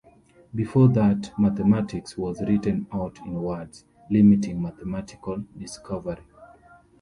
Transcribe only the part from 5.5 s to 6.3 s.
discovery.